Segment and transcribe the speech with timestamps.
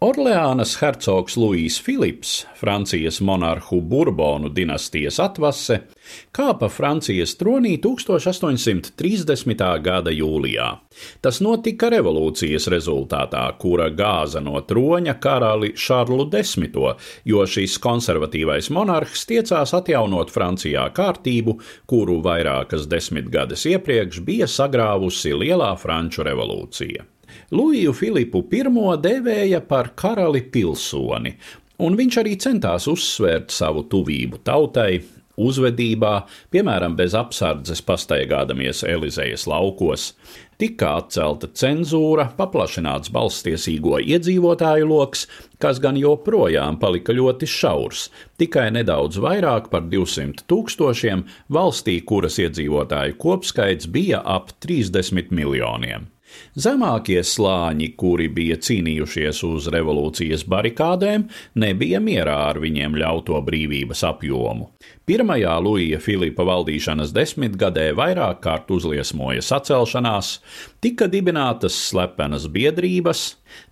[0.00, 5.76] Orleānas hercogs Luīs Filips, Francijas monarhu Burbonu dinastijas atvase,
[6.32, 9.66] kāpa Francijas tronī 1830.
[9.84, 10.70] gada jūlijā.
[11.20, 16.56] Tas notika revolūcijas rezultātā, kura gāza no troņa karali Šarlu X,
[17.28, 25.74] jo šis konservatīvais monarhs tiecās atjaunot Francijā kārtību, kuru vairākas desmitgades iepriekš bija sagrāvusi Lielā
[25.76, 27.04] Franču revolūcija.
[27.50, 28.62] Luiju Filipu I
[29.02, 31.36] devēja par karali pilsoni,
[31.78, 35.00] un viņš arī centās uzsvērt savu tuvību tautai,
[35.40, 36.14] uzvedībā,
[36.52, 40.12] piemēram, bez apsardzes pastaigādamies Elizejas laukos.
[40.60, 45.24] Tika atcelta cenzūra, paplašināts balstiesīgo iedzīvotāju lokus,
[45.62, 48.10] kas gan joprojām palika ļoti šaurs,
[48.40, 51.24] tikai nedaudz vairāk par 200 tūkstošiem
[51.56, 56.10] valstī, kuras iedzīvotāju kopskaits bija ap 30 miljoniem.
[56.58, 61.28] Zemākie slāņi, kuri bija cīnījušies uz revolūcijas barikādēm,
[61.62, 64.70] nebija mierā ar viņiem ļauto brīvības apjomu.
[65.10, 70.36] Pirmajā Luija Filipa valdīšanas desmitgadē vairāk kārt uzliesmoja sacelšanās,
[70.82, 73.24] tika dibinātas slepenas biedrības,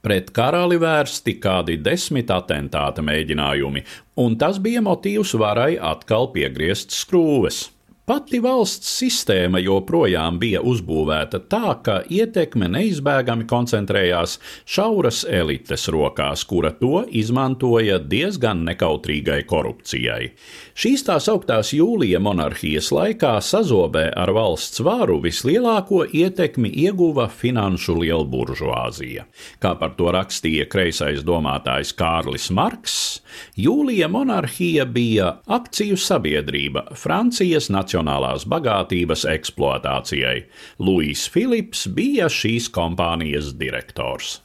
[0.02, 3.84] pret karali vērsti kādi desmit atentāta mēģinājumi,
[4.18, 7.68] un tas bija motīvs varai atkal piegriezt skrūves.
[8.09, 16.70] Pati valsts sistēma joprojām bija uzbūvēta tā, ka ietekme neizbēgami koncentrējās šauras elites rokās, kura
[16.79, 20.31] to izmantoja diezgan nekautrīgai korupcijai.
[20.73, 29.27] Šīs tā sauktās jūlija monarhijas laikā sazobē ar valsts varu vislielāko ietekmi ieguva finanšu lielburžuāzija.
[29.61, 33.20] Kā par to rakstīja kreisais domātājs Kārlis Marks,
[33.61, 40.46] jūlija monarhija bija akciju sabiedrība Francijas nacionālajā nacionālās bagātības eksploatācijai.
[40.78, 44.40] Luīs Filips bija šīs kompānijas direktors.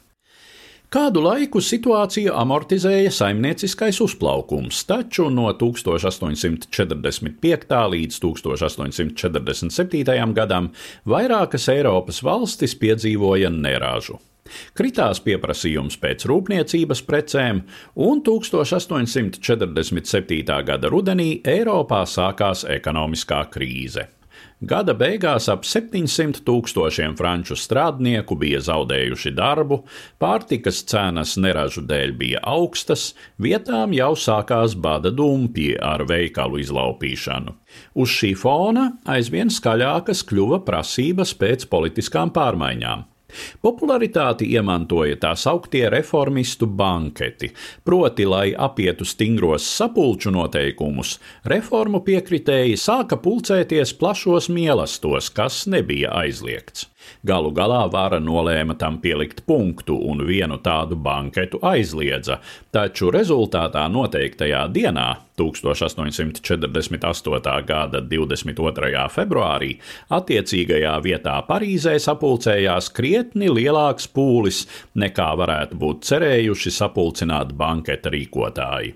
[0.93, 7.73] Kādu laiku situāciju amortizēja saimnieciskais uzplaukums, taču no 1845.
[7.95, 10.33] līdz 1847.
[10.33, 10.69] gadam
[11.09, 14.22] vairākas Eiropas valstis piedzīvoja neražu.
[14.77, 17.57] Kritās pieprasījums pēc rūpniecības precēm,
[17.95, 20.63] un 1847.
[20.67, 24.03] gada rudenī Eiropā sākās ekonomiskā krīze.
[24.63, 29.81] Gada beigās ap 700 tūkstošiem franču strādnieku bija zaudējuši darbu,
[30.23, 33.09] pārtikas cenas neražu dēļ bija augstas,
[33.43, 37.57] vietām jau sākās bada dumpji ar veikalu izlaupīšanu.
[37.99, 43.09] Uz šī fona aizvien skaļākas kļuva prasības pēc politiskām pārmaiņām.
[43.61, 47.51] Popularitāti iemantoja tā sauktie reformistu banketi,
[47.83, 51.17] proti, lai apietu stingros sapulču noteikumus,
[51.49, 56.92] reformu piekritēji sāka pulcēties plašos mielastos, kas nebija aizliegts.
[57.24, 62.40] Galu galā vara nolēma tam pielikt punktu un vienu tādu banketu aizliedza,
[62.72, 67.66] taču rezultātā noteiktajā dienā, 1848.
[67.66, 69.09] gada 22.
[69.09, 69.80] februārī,
[70.14, 78.94] attiecīgajā vietā Parīzē sapulcējās krietni lielāks pūlis, nekā varētu būt cerējuši sapulcināt banketa rīkotāji.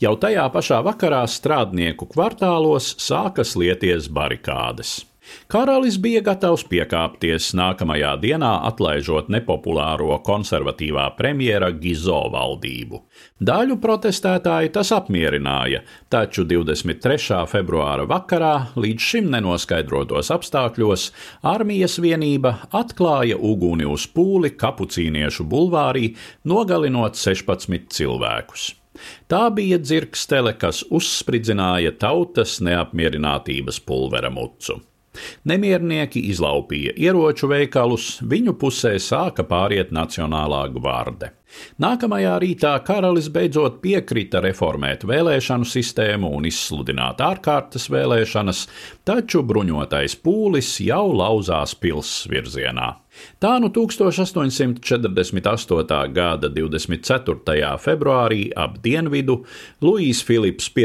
[0.00, 5.07] Jau tajā pašā vakarā strādnieku kvartālos sākas lieties barikādes.
[5.48, 13.00] Karalis bija gatavs piekāpties nākamajā dienā, atlaižot nepopulāro konservatīvā premjera Gizo valdību.
[13.40, 17.44] Daļu protestētāju tas apmierināja, taču 23.
[17.50, 21.10] februāra vakarā, līdz šim nenoskaidrotos apstākļos,
[21.54, 26.12] armijas vienība atklāja uguni uz pūli kapucīniešu bulvārī,
[26.44, 28.74] nogalinot 16 cilvēkus.
[29.30, 34.80] Tā bija dzirkstele, kas uzspridzināja tautas neapmierinātības pulvera mucu.
[35.48, 41.37] Nemiernieki izlaupīja ieroču veikalus, viņu pusē sāka pāriet Nacionālā gvarde.
[41.82, 48.64] Nākamajā rītā karalis beidzot piekrita reformēt vēlēšanu sistēmu un izsludināt ārkārtas vēlēšanas,
[49.08, 52.94] taču bruņotais pūlis jau lauzās pilsētas virzienā.
[53.38, 56.12] Tā nu 1848.
[56.14, 57.78] gada 24.
[57.82, 59.44] februārī ap dienvidu
[59.82, 60.80] Luīs Filips I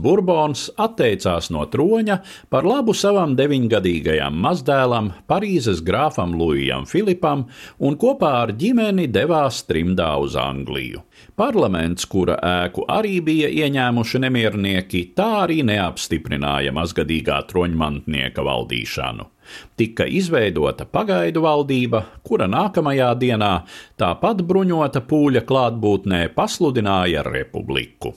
[0.00, 2.16] Burbons atteicās no troņa
[2.52, 7.44] par labu savam deviņgadīgajam mazdēlam, Parīzes grāfam Luijam Filipam,
[7.78, 11.02] un kopā ar ģimeni devās trimdā uz Angliju.
[11.36, 19.33] Parlaments, kura ēku arī bija ieņēmuši nemiernieki, tā arī neapstiprināja mazgadīgā troņmantnieka valdīšanu.
[19.76, 23.54] Tika izveidota pagaidu valdība, kura nākamajā dienā,
[24.00, 28.14] tāpat bruņota pūļa klātbūtnē, pasludināja republiku.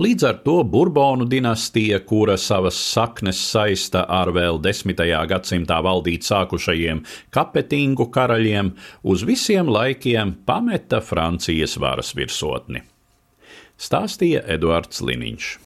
[0.00, 5.02] Līdz ar to Burbonu dinastija, kura savas saknes saista ar vēl 10.
[5.28, 7.02] gadsimtā valdīt sākušajiem
[7.32, 8.72] kapetingu karaļiem,
[9.02, 12.84] uz visiem laikiem pameta Francijas varas virsotni.
[13.80, 15.52] Stāstīja Eduards Liniņš.